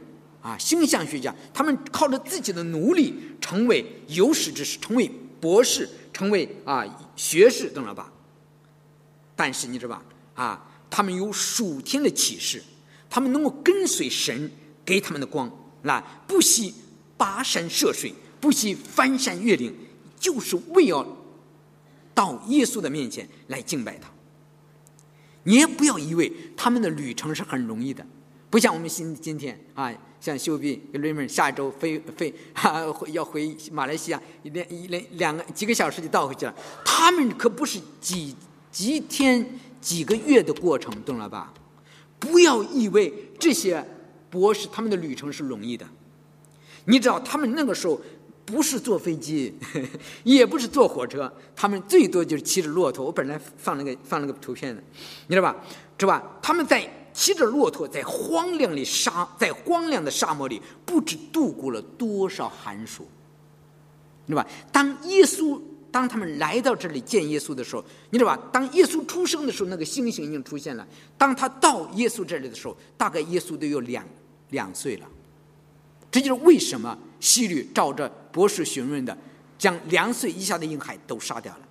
[0.42, 6.84] 啊，星象学家，他们靠着自己的努力成为有识之士，成为博士，成为啊
[7.16, 8.10] 学士，懂了吧？
[9.36, 10.02] 但是你知道吧？
[10.34, 12.62] 啊，他们有属天的启示，
[13.08, 14.50] 他们能够跟随神
[14.84, 15.50] 给他们的光，
[15.82, 16.74] 那不惜
[17.18, 19.74] 跋山涉水，不惜翻山越岭，
[20.18, 21.06] 就是为要
[22.14, 24.08] 到耶稣的面前来敬拜他。
[25.44, 28.06] 你也不要以为他们的旅程是很容易的，
[28.50, 29.90] 不像我们今今天啊。
[30.20, 36.54] 像秀碧跟瑞妹下周飞飞哈要回马来西亚，一连一连两个几个小时就倒回去了。
[36.84, 38.36] 他们可不是几
[38.70, 41.54] 几天几个月的过程，懂了吧？
[42.18, 43.82] 不要以为这些
[44.28, 45.88] 博士他们的旅程是容易的。
[46.84, 47.98] 你知道他们那个时候
[48.44, 49.54] 不是坐飞机，
[50.24, 53.06] 也不是坐火车，他们最多就是骑着骆驼。
[53.06, 54.82] 我本来放那个放那个图片的，
[55.28, 55.56] 你知道吧？
[55.98, 56.22] 是吧？
[56.42, 56.86] 他们在。
[57.12, 63.06] 骑着骆驼在荒凉的沙，在荒凉的沙漠里，不知度过了多少寒暑，
[64.26, 64.46] 对吧？
[64.72, 68.40] 当耶稣，当他们来到这里见耶稣的时候，你知道吧？
[68.52, 70.86] 当耶稣出生的时候，那个星星已经出现了。
[71.18, 74.04] 当他到耶稣这里的时候，大概耶稣都有两
[74.50, 75.06] 两岁了。
[76.10, 79.16] 这就是为什么希律照着博士询问的，
[79.58, 81.68] 将两岁以下的婴孩都杀掉了。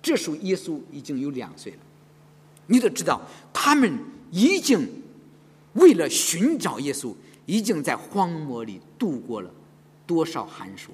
[0.00, 1.78] 这时候耶稣已经有两岁了。
[2.68, 3.20] 你都知道，
[3.52, 3.98] 他们
[4.30, 4.86] 已经
[5.72, 7.12] 为了寻找耶稣，
[7.46, 9.50] 已经在荒漠里度过了
[10.06, 10.92] 多少寒暑。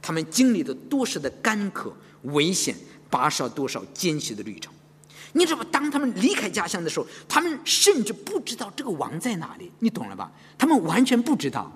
[0.00, 2.74] 他们经历了多少的干渴、危险，
[3.10, 4.72] 跋涉多少艰辛的旅程。
[5.32, 9.70] 你知道吗，当他们离开家乡的时候，他们甚至不知道这个王在哪里。
[9.80, 10.32] 你懂了吧？
[10.56, 11.70] 他们完全不知道。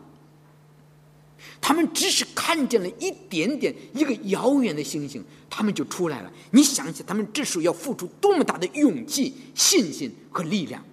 [1.62, 6.30] 他们只是看见了一点点一个遥远的星星，他们就出来了。
[6.50, 10.84] 你想想，他们这时候要付出多么大的勇气、信心和力量？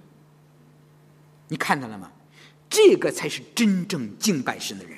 [1.48, 2.12] 你看到了吗？
[2.70, 4.96] 这个才是真正敬拜神的人。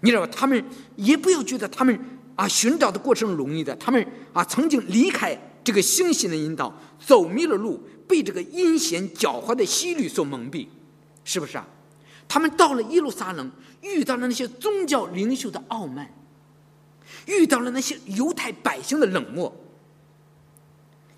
[0.00, 0.32] 你知道吧？
[0.32, 1.98] 他们也不要觉得他们
[2.36, 3.74] 啊寻找的过程容易的。
[3.74, 6.72] 他们啊曾经离开这个星星的引导，
[7.04, 10.68] 走迷了路，被这个阴险狡猾的西律所蒙蔽，
[11.24, 11.66] 是不是啊？
[12.28, 16.12] 他们到了耶路撒冷，遇到了那些宗教领袖的傲慢，
[17.26, 19.54] 遇到了那些犹太百姓的冷漠。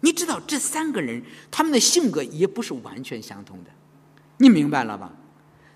[0.01, 3.71] 你知道，这三个人他们的性格也不是完全相同的，
[4.37, 5.11] 你明白了吧？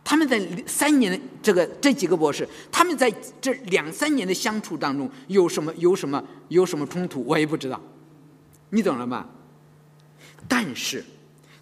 [0.04, 7.80] 他们在三年的这个这几个博士，他们在这两三年的相处当中有什么有什么有什么冲突，我也不知道，
[8.70, 9.26] 你懂了吗？
[10.46, 11.04] 但是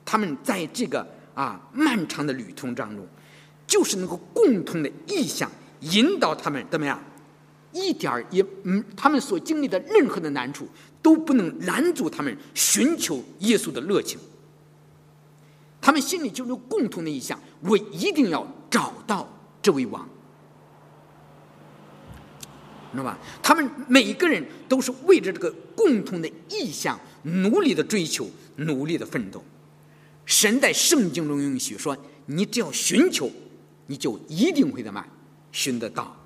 [0.04, 3.06] 他们在这个啊漫长的旅途当中。
[3.70, 5.48] 就是那个共同的意向，
[5.83, 7.00] 引导他们怎么样？
[7.72, 10.68] 一点儿也嗯，他们所经历的任何的难处
[11.00, 14.18] 都不能拦阻他们寻求耶稣的热情。
[15.81, 19.29] 他们心里就有共同的意向，我一定要找到
[19.62, 20.04] 这位王，
[22.90, 23.16] 知道吧？
[23.40, 29.40] 他们每一个人都是为着这个共同的意向努力的追求，努力的奋斗。
[30.27, 31.96] 神在圣经中允许说
[32.27, 33.31] ：“你只要寻求。”
[33.91, 35.05] 你就一定会怎么
[35.51, 36.17] 寻得到。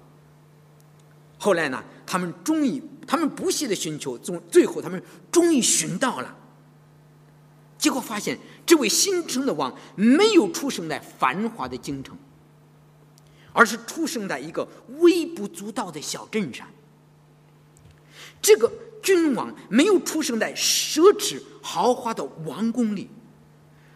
[1.39, 5.03] 后来呢，他们终于，他们不懈的寻求，终最后他们
[5.33, 6.37] 终于寻到了。
[7.79, 12.15] 结果发现，这位新生的王没有出生在繁华的京城，
[13.55, 16.69] 而是出生在一个微不足道的小镇上。
[18.43, 18.71] 这个
[19.03, 23.09] 君王没有出生在奢侈豪华的王宫里，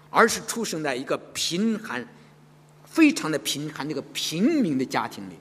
[0.08, 2.06] 而是出生在一个贫寒、
[2.98, 5.34] 非常的贫寒、那个平民的家庭里。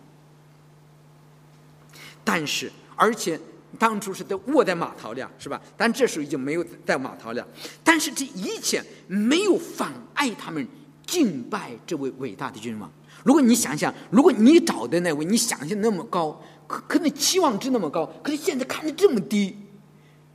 [2.24, 3.40] 但是，而且
[3.80, 5.60] 当初是在卧在马槽里，是吧？
[5.76, 7.48] 但这时候已经没有在马槽了。
[7.84, 10.68] 但是这一切没有妨碍他们
[11.04, 12.88] 敬拜这位伟大的君王。
[13.24, 19.58] 如果你想想，如果你找的那位，你想象那么高，可可能期望值那么高，可是现在看着这么低，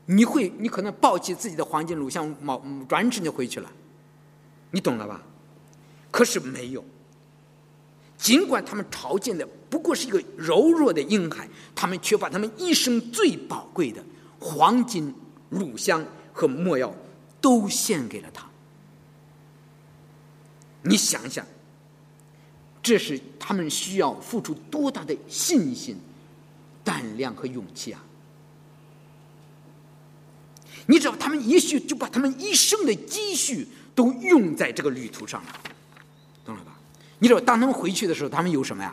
[0.07, 3.71] 你会，你可能抱起自己的黄金录像，毛转身就回去了。
[4.73, 5.23] 你懂了吧？
[6.11, 6.85] 可是没有。
[8.23, 14.01] 尽管他们朝见的不过是一个柔弱的婴孩，他们却把他们一生最宝贵的
[14.39, 15.13] 黄金、
[15.51, 16.95] 乳香和没药
[17.41, 18.49] 都献给了他。
[20.83, 21.45] 你想想，
[22.81, 25.97] 这是他们需要付出多大的信心、
[26.85, 28.05] 胆量和勇气啊！
[30.87, 33.67] 你知道，他们也许就把他们一生的积蓄
[33.97, 35.61] 都用在这个旅途上了。
[37.23, 38.93] 你知道，当他们回去的时候，他们有什么呀？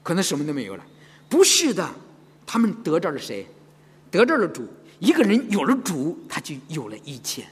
[0.00, 0.86] 可能什么都没有了。
[1.28, 1.92] 不是的，
[2.46, 3.44] 他们得着了谁？
[4.12, 4.64] 得着了主。
[5.00, 7.44] 一个人有了主，他就有了一切。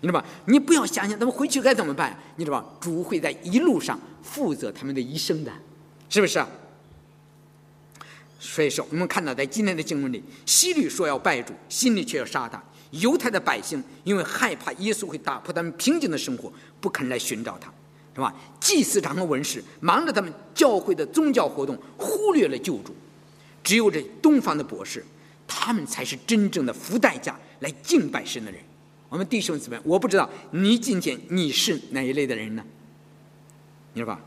[0.00, 0.24] 你知道吧？
[0.44, 2.16] 你不要想想他们回去该怎么办。
[2.36, 2.64] 你知道吧？
[2.80, 5.52] 主会在一路上负责他们的一生的，
[6.08, 6.40] 是不是？
[8.38, 12.62] 所以说，我们看到在今天的经文里，希律说要拜主，心里却要杀他。
[12.92, 17.68] 犹太的百姓因为害怕耶稣会打破他们平静的生活，不肯来寻找他。
[18.18, 18.34] 是吧？
[18.58, 22.92] 祭司长和文士忙着他们教会的宗教活动，忽略了救主。
[23.62, 25.04] 只有这东方的博士，
[25.46, 28.60] 他们才是真正的付代价来敬拜神的人。
[29.08, 32.64] 我们弟兄姊妹，我不知道你今天你是哪一类的人呢？
[33.92, 34.20] 你知道吧？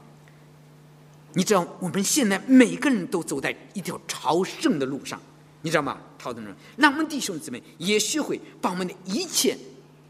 [1.34, 5.22] 你知道我们现在每个人都走在一条朝圣的路上，
[5.64, 5.98] 你知道吗？
[6.18, 9.58] 朝圣的让我们弟兄姊妹也学会把我们的一切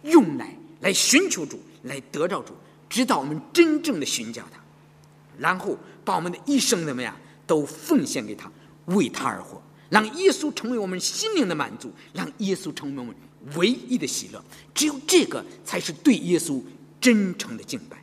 [0.04, 2.54] 用来来寻求主，来得到主。
[2.92, 4.60] 直到我们真正的寻找他，
[5.39, 7.16] 然后把我们的一生怎么样
[7.48, 8.52] 都奉献给他，
[8.88, 13.16] 为他而活，让耶稣成为我们心灵的满足，让耶稣成为我们
[13.56, 14.44] 唯一的喜乐。
[14.76, 16.62] 只有这个才是对耶稣
[17.00, 17.98] 真诚的敬拜。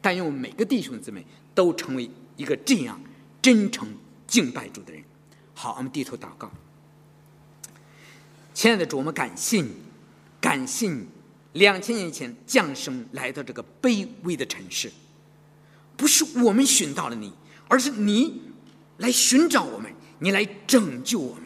[0.00, 1.22] 但愿我们每个弟兄姊妹
[1.54, 2.98] 都成为一个这样
[3.42, 3.86] 真诚
[4.26, 5.04] 敬拜主的人。
[5.52, 6.50] 好，我们低头祷告。
[8.54, 9.70] 亲爱的主，我们感谢你，
[10.40, 11.06] 感谢你。
[11.52, 14.90] 两千年前降生来到这个卑微的城市，
[15.96, 17.32] 不是我们寻到了你，
[17.68, 18.40] 而是你
[18.98, 21.44] 来寻找我们，你来拯救我们。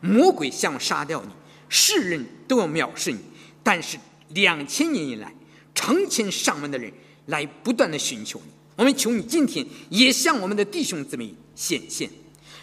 [0.00, 1.30] 魔鬼想杀掉你，
[1.68, 3.20] 世人都要藐视你，
[3.62, 3.96] 但是
[4.30, 5.32] 两千年以来，
[5.74, 6.92] 成千上万的人
[7.26, 8.52] 来不断的寻求你。
[8.76, 12.10] 我们求你今天也向我们的弟兄姊妹显现，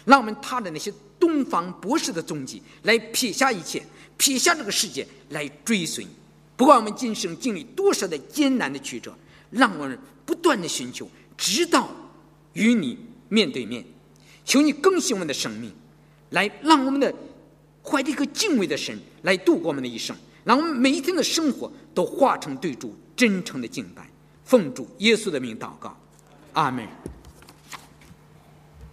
[0.04, 3.82] 让我们踏着那些东方博士的踪迹，来撇下一切，
[4.16, 6.10] 撇下这个世界，来追随你。
[6.56, 9.14] 不管我们今生经历多少的艰难的曲折，
[9.50, 11.88] 让我们不断的寻求，直到
[12.52, 12.98] 与你
[13.28, 13.84] 面对面。
[14.44, 15.72] 求你更新我们的生命，
[16.30, 17.12] 来让我们的
[17.82, 24.08] 怀着一颗敬畏的神来度过我们的一生，让我们每一天的生活都化成对主真诚的敬拜。
[24.44, 25.96] 奉主耶稣的名祷告，
[26.52, 26.86] 阿门。